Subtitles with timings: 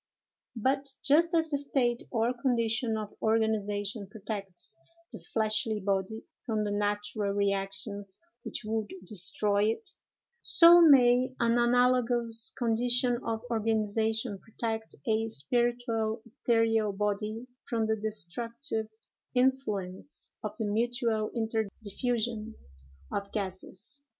[0.55, 4.75] But, just as the state or condition of organization protects
[5.13, 9.87] the fleshly body from the natural reactions which would destroy it,
[10.41, 18.87] so may an analogous condition of organization protect a spiritual ethereal body from the destructive
[19.35, 22.55] influence of the mutual interdiffusion
[23.11, 24.03] of gases.